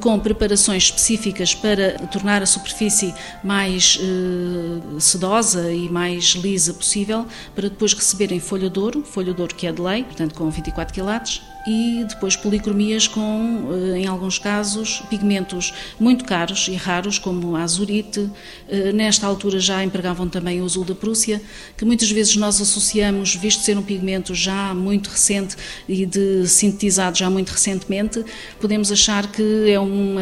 [0.00, 7.68] com preparações específicas para tornar a superfície mais eh, sedosa e mais lisa possível, para
[7.68, 10.92] depois receberem folha de ouro, folha de ouro que é de lei, portanto com 24
[10.92, 17.56] quilates, e depois policromias com, eh, em alguns casos, pigmentos muito caros e raros, como
[17.56, 18.30] a azurite.
[18.68, 21.40] Eh, nesta altura já empregavam também o azul da Prússia,
[21.76, 25.56] que muitas vezes nós associamos, visto ser um pigmento já muito recente
[25.88, 28.24] e de sintetizado já muito recentemente,
[28.60, 30.16] podemos achar que é um,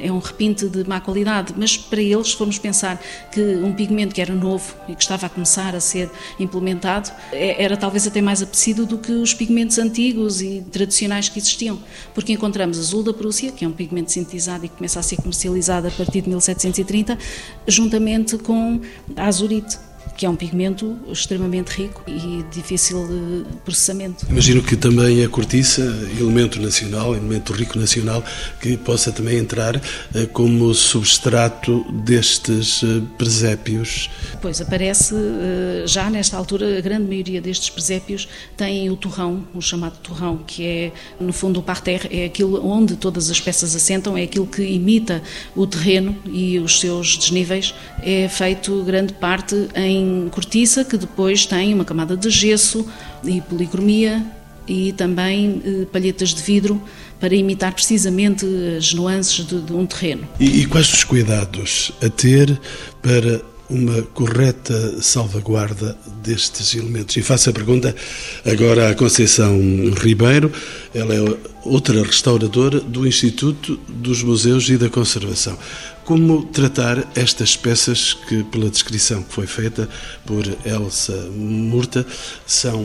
[0.00, 3.00] é um repinte de má qualidade, mas para eles, se formos pensar
[3.32, 7.62] que um pigmento que era novo e que estava a começar a ser implementado, é,
[7.62, 11.78] era talvez até mais apetecido do que os pigmentos antigos e tradicionais que existiam,
[12.14, 15.16] porque encontramos azul da Prússia, que é um pigmento sintetizado e que começa a ser
[15.16, 17.18] comercializado a partir de 1730,
[17.66, 18.80] juntamente com
[19.16, 19.78] a azurite
[20.16, 24.26] que é um pigmento extremamente rico e difícil de processamento.
[24.28, 25.82] Imagino que também a cortiça,
[26.18, 28.22] elemento nacional, elemento rico nacional,
[28.60, 29.80] que possa também entrar
[30.14, 34.10] eh, como substrato destes eh, presépios.
[34.40, 39.60] Pois, aparece eh, já nesta altura, a grande maioria destes presépios tem o torrão, o
[39.60, 44.16] chamado torrão, que é, no fundo, o parterre, é aquilo onde todas as peças assentam,
[44.16, 45.22] é aquilo que imita
[45.56, 51.74] o terreno e os seus desníveis, é feito grande parte em cortiça, que depois tem
[51.74, 52.86] uma camada de gesso
[53.24, 54.24] e policromia
[54.66, 56.80] e também eh, palhetas de vidro
[57.18, 60.26] para imitar precisamente as nuances de, de um terreno.
[60.38, 62.60] E, e quais os cuidados a ter
[63.00, 63.40] para
[63.72, 67.16] uma correta salvaguarda destes elementos.
[67.16, 67.96] E faço a pergunta
[68.44, 69.58] agora à Conceição
[69.96, 70.52] Ribeiro,
[70.94, 75.58] ela é outra restauradora do Instituto dos Museus e da Conservação.
[76.04, 79.88] Como tratar estas peças que, pela descrição que foi feita
[80.26, 82.04] por Elsa Murta,
[82.46, 82.84] são,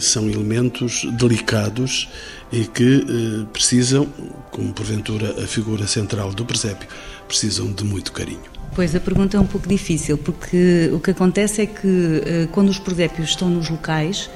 [0.00, 2.08] são elementos delicados
[2.50, 4.06] e que eh, precisam,
[4.50, 6.88] como porventura a figura central do presépio,
[7.28, 8.53] precisam de muito carinho?
[8.74, 12.70] Pois, a pergunta é um pouco difícil, porque o que acontece é que eh, quando
[12.70, 14.28] os presépios estão nos locais,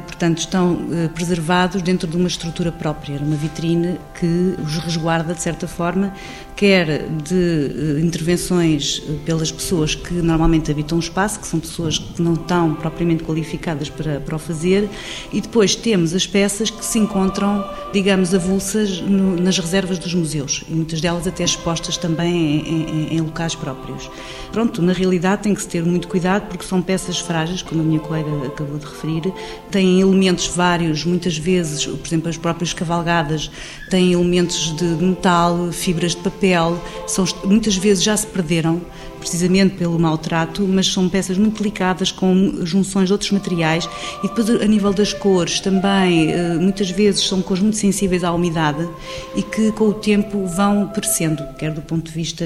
[0.00, 5.42] portanto, estão eh, preservados dentro de uma estrutura própria, uma vitrine que os resguarda de
[5.42, 6.12] certa forma,
[6.60, 12.20] quer de eh, intervenções pelas pessoas que normalmente habitam o espaço, que são pessoas que
[12.20, 14.86] não estão propriamente qualificadas para, para o fazer,
[15.32, 17.64] e depois temos as peças que se encontram,
[17.94, 23.16] digamos, avulsas no, nas reservas dos museus, e muitas delas até expostas também em, em,
[23.16, 24.10] em locais próprios.
[24.52, 27.84] Pronto, na realidade tem que se ter muito cuidado porque são peças frágeis, como a
[27.84, 29.32] minha colega acabou de referir,
[29.70, 33.50] têm elementos vários, muitas vezes, por exemplo, as próprias cavalgadas
[33.88, 38.80] têm elementos de metal, fibras de papel, são, muitas vezes já se perderam
[39.20, 43.88] precisamente pelo maltrato, mas são peças muito delicadas com junções de outros materiais
[44.24, 48.32] e depois a nível das cores também eh, muitas vezes são cores muito sensíveis à
[48.32, 48.88] umidade
[49.36, 52.44] e que com o tempo vão perecendo, quer do ponto de vista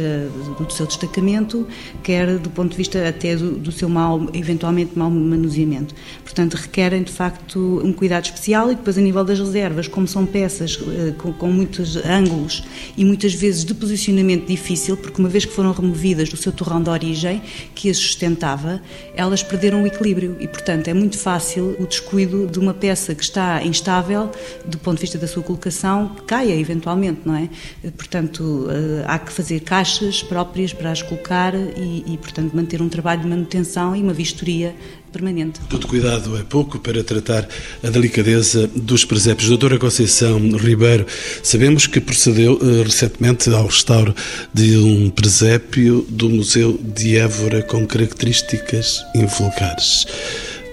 [0.58, 1.66] do seu destacamento,
[2.02, 5.94] quer do ponto de vista até do, do seu mal, eventualmente mau manuseamento.
[6.22, 10.26] Portanto, requerem de facto um cuidado especial e depois a nível das reservas, como são
[10.26, 12.64] peças eh, com, com muitos ângulos
[12.96, 16.82] e muitas vezes de posicionamento difícil, porque uma vez que foram removidas do seu torrão
[16.82, 17.42] de origem
[17.74, 18.80] que as sustentava,
[19.14, 23.22] elas perderam o equilíbrio e, portanto, é muito fácil o descuido de uma peça que
[23.22, 24.30] está instável
[24.64, 27.48] do ponto de vista da sua colocação, caia eventualmente, não é?
[27.96, 32.88] Portanto, eh, há que fazer caixas próprias para as colocar e, e portanto, manter um
[32.88, 34.74] trabalho de manutenção e uma vistoria
[35.14, 35.60] permanente.
[35.70, 37.48] Todo cuidado é pouco para tratar
[37.82, 39.48] a delicadeza dos presépios.
[39.48, 41.06] Doutora Conceição Ribeiro,
[41.40, 44.12] sabemos que procedeu uh, recentemente ao restauro
[44.52, 50.04] de um presépio do Museu de Évora com características invulgares.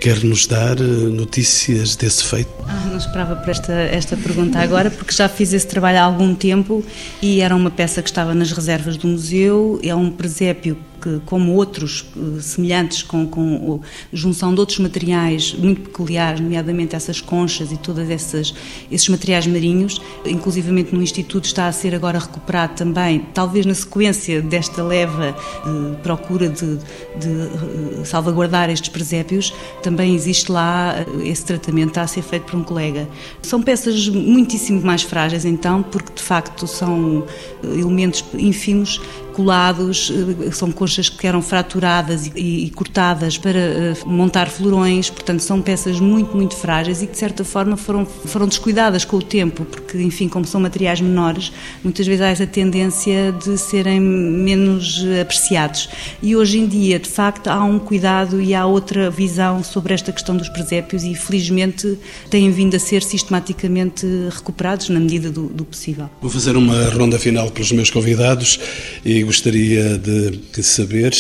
[0.01, 2.49] Quer nos dar eh, notícias desse feito?
[2.67, 6.33] Ah, não esperava por esta, esta pergunta agora, porque já fiz esse trabalho há algum
[6.33, 6.83] tempo
[7.21, 9.79] e era uma peça que estava nas reservas do museu.
[9.83, 13.82] É um presépio que, como outros eh, semelhantes, com, com
[14.14, 20.93] junção de outros materiais muito peculiares, nomeadamente essas conchas e todos esses materiais marinhos, inclusivamente
[20.93, 25.36] no Instituto está a ser agora recuperado também, talvez na sequência desta leva
[25.66, 32.04] de procura de, de eh, salvaguardar estes presépios, também existe lá eh, esse tratamento, está
[32.04, 33.08] a ser feito por um colega.
[33.41, 37.26] São peças muitíssimo mais frágeis, então, porque de facto são
[37.64, 43.59] elementos ínfimos colados, eh, são conchas que eram fraturadas e, e cortadas para
[44.05, 48.05] uh, montar florões, portanto são peças muito, muito frágeis e que de certa forma foram,
[48.05, 51.51] foram descuidadas com o tempo, porque enfim, como são materiais menores,
[51.84, 55.89] muitas vezes há essa tendência de serem menos apreciados.
[56.21, 60.11] E hoje em dia, de facto, há um cuidado e há outra visão sobre esta
[60.11, 61.97] questão dos presépios e felizmente
[62.29, 66.09] têm vindo a ser sistematicamente recuperados na medida do, do possível.
[66.21, 68.59] Vou fazer uma ronda final pelos meus convidados
[69.05, 71.13] e gostaria de saber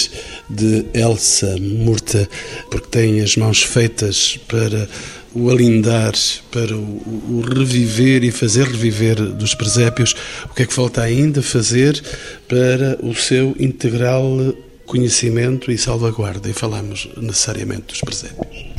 [0.49, 2.27] de Elsa Murta,
[2.69, 4.87] porque tem as mãos feitas para
[5.33, 6.13] o alindar,
[6.51, 12.01] para o, reviver e fazer reviver dos presépios, o que é que falta ainda fazer
[12.47, 14.53] para o seu integral
[14.85, 16.49] conhecimento e salvaguarda?
[16.49, 18.70] E falamos necessariamente dos presépios.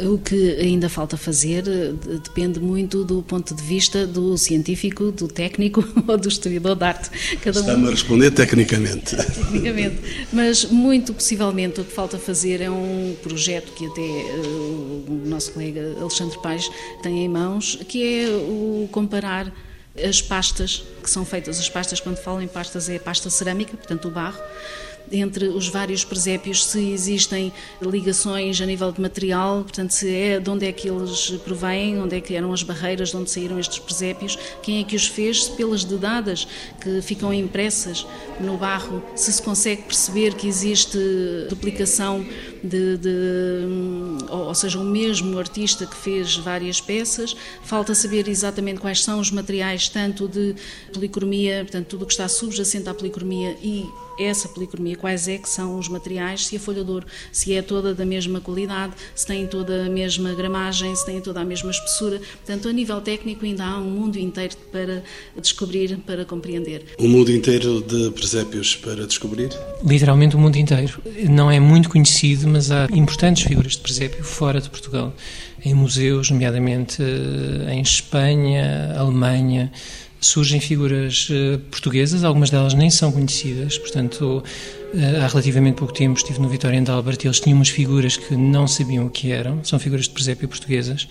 [0.00, 5.28] O que ainda falta fazer eh, depende muito do ponto de vista do científico, do
[5.28, 7.10] técnico ou do historiador de arte.
[7.44, 7.88] Está-me um...
[7.88, 9.14] a responder tecnicamente.
[9.16, 10.26] tecnicamente.
[10.32, 15.52] Mas, muito possivelmente, o que falta fazer é um projeto que até uh, o nosso
[15.52, 16.70] colega Alexandre Paes
[17.02, 19.52] tem em mãos, que é o comparar
[19.96, 21.58] as pastas que são feitas.
[21.58, 24.40] As pastas, quando falam em pastas, é a pasta cerâmica, portanto, o barro
[25.12, 30.48] entre os vários presépios, se existem ligações a nível de material, portanto, se é, de
[30.48, 33.78] onde é que eles provêm, onde é que eram as barreiras de onde saíram estes
[33.78, 36.46] presépios, quem é que os fez, pelas dedadas
[36.80, 38.06] que ficam impressas
[38.40, 40.98] no barro, se se consegue perceber que existe
[41.48, 42.24] duplicação
[42.62, 43.10] de, de
[44.28, 49.30] ou seja, o mesmo artista que fez várias peças, falta saber exatamente quais são os
[49.30, 50.54] materiais, tanto de
[50.92, 53.86] policromia, portanto, tudo o que está subjacente à policromia e
[54.18, 57.62] essa policromia, quais é que são os materiais, se a folha de ouro se é
[57.62, 61.70] toda da mesma qualidade, se tem toda a mesma gramagem, se tem toda a mesma
[61.70, 62.20] espessura.
[62.44, 65.02] Portanto, a nível técnico ainda há um mundo inteiro para
[65.40, 66.84] descobrir, para compreender.
[66.98, 69.50] Um mundo inteiro de presépios para descobrir?
[69.84, 71.00] Literalmente o mundo inteiro.
[71.30, 75.14] Não é muito conhecido, mas há importantes figuras de presépio fora de Portugal,
[75.64, 79.72] em museus, nomeadamente eh, em Espanha, Alemanha,
[80.20, 84.44] surgem figuras uh, portuguesas, algumas delas nem são conhecidas, portanto,
[84.94, 88.16] uh, há relativamente pouco tempo estive no Vitória de Albert e eles tinham umas figuras
[88.16, 91.08] que não sabiam o que eram, são figuras de presépio portuguesas,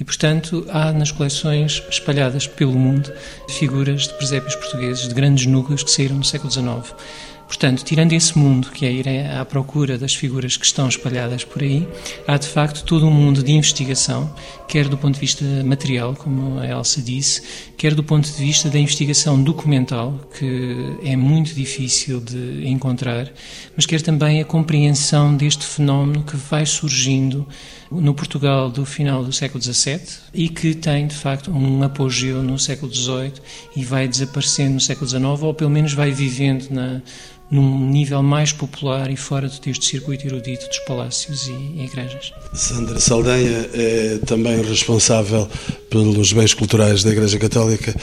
[0.00, 3.12] e portanto há nas coleções espalhadas pelo mundo
[3.50, 6.94] figuras de presépios portugueses, de grandes núcleos que saíram no século XIX.
[7.46, 11.62] Portanto, tirando esse mundo, que é ir à procura das figuras que estão espalhadas por
[11.62, 11.86] aí,
[12.26, 14.34] há de facto todo um mundo de investigação,
[14.66, 17.42] quer do ponto de vista material, como a Elsa disse,
[17.76, 23.30] quer do ponto de vista da investigação documental, que é muito difícil de encontrar,
[23.76, 27.46] mas quer também a compreensão deste fenómeno que vai surgindo
[28.00, 30.00] no Portugal do final do século XVII
[30.32, 33.32] e que tem, de facto, um apogeu no século XVIII
[33.76, 37.02] e vai desaparecendo no século XIX, ou pelo menos vai vivendo na
[37.50, 42.32] num nível mais popular e fora deste circuito erudito dos palácios e igrejas.
[42.54, 45.48] Sandra Saldanha é também responsável
[45.90, 47.94] pelos bens culturais da Igreja Católica.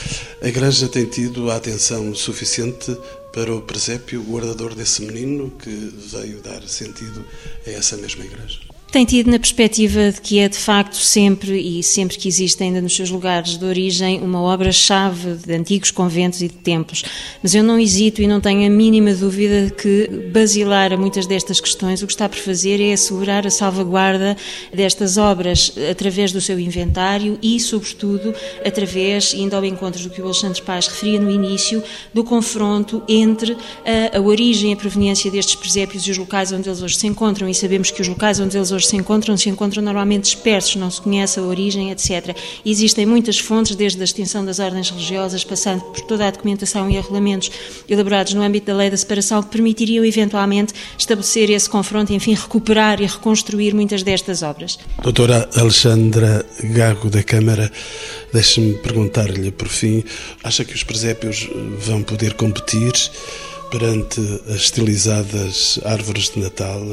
[0.41, 2.95] A Igreja tem tido a atenção suficiente
[3.33, 7.25] para o presépio guardador desse menino que veio dar sentido
[7.65, 8.70] a essa mesma Igreja?
[8.91, 12.81] Tem tido na perspectiva de que é de facto sempre e sempre que existe ainda
[12.81, 17.03] nos seus lugares de origem uma obra-chave de antigos conventos e de templos.
[17.41, 21.25] Mas eu não hesito e não tenho a mínima dúvida de que basilar a muitas
[21.25, 24.35] destas questões o que está por fazer é assegurar a salvaguarda
[24.73, 28.35] destas obras através do seu inventário e, sobretudo,
[28.65, 31.81] através, indo ao encontro do que o Alexandre Paz referia no início,
[32.13, 36.67] do confronto entre a, a origem e a proveniência destes presépios e os locais onde
[36.67, 37.47] eles hoje se encontram.
[37.47, 40.89] E sabemos que os locais onde eles hoje se encontram, se encontram normalmente dispersos, não
[40.89, 42.35] se conhece a origem, etc.
[42.65, 46.93] Existem muitas fontes, desde a extinção das ordens religiosas, passando por toda a documentação e
[46.93, 47.51] regulamentos
[47.87, 53.01] elaborados no âmbito da lei da separação, que permitiriam eventualmente estabelecer esse confronto enfim, recuperar
[53.01, 54.77] e reconstruir muitas destas obras.
[55.01, 57.71] Doutora Alexandra Gago da Câmara,
[58.33, 60.03] deixe-me perguntar-lhe, por fim,
[60.43, 61.47] acha que os presépios
[61.79, 62.93] vão poder competir
[63.71, 66.85] perante as estilizadas árvores de Natal?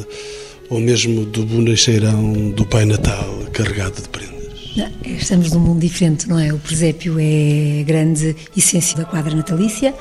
[0.71, 4.39] Ou mesmo do bonecheirão do Pai Natal carregado de prendas?
[4.77, 6.53] Não, estamos num mundo diferente, não é?
[6.53, 9.95] O presépio é a grande essência da quadra natalícia.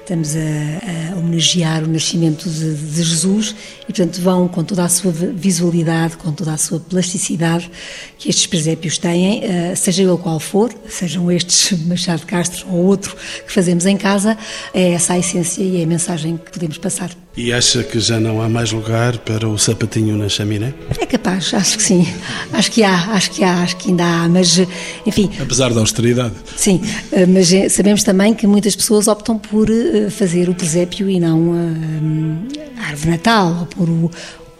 [0.00, 4.88] Estamos a, a homenagear o nascimento de, de, Jesus e, portanto, vão com toda a
[4.88, 7.70] sua visualidade, com toda a sua plasticidade
[8.18, 13.16] que estes presépios têm, uh, seja ele qual for, sejam estes Machado Castro ou outro
[13.46, 14.36] que fazemos em casa,
[14.74, 17.21] é essa a essência e é a mensagem que podemos passar.
[17.34, 20.74] E acha que já não há mais lugar para o sapatinho na chaminé?
[21.00, 22.06] É capaz, acho que sim.
[22.52, 24.58] Acho que há, acho que há, acho que ainda há, mas
[25.06, 25.30] enfim.
[25.40, 26.34] Apesar da austeridade.
[26.54, 31.08] Sim, eh, mas eh, sabemos também que muitas pessoas optam por eh, fazer o presépio
[31.08, 34.10] e não a, árvore natal ou por o,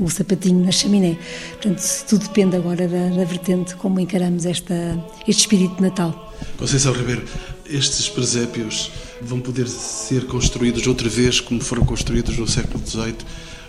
[0.00, 1.18] o sapatinho na chaminé.
[1.60, 4.98] Portanto, tudo depende agora da, da vertente, como encaramos esta,
[5.28, 6.32] este espírito de Natal.
[6.56, 7.22] Conceição Ribeiro,
[7.66, 8.90] estes presépios
[9.24, 13.16] vão poder ser construídos outra vez como foram construídos no século XVIII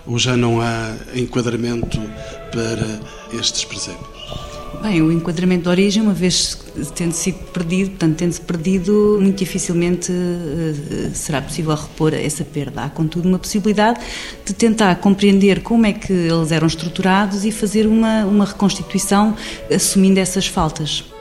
[0.06, 2.00] ou já não há enquadramento
[2.52, 3.00] para
[3.38, 4.14] estes presépios?
[4.82, 6.58] Bem, o enquadramento de origem, uma vez
[6.94, 12.84] tendo sido perdido, portanto, tendo-se perdido, muito dificilmente uh, será possível repor essa perda.
[12.84, 14.02] Há, contudo, uma possibilidade
[14.44, 19.38] de tentar compreender como é que eles eram estruturados e fazer uma, uma reconstituição
[19.74, 21.13] assumindo essas faltas.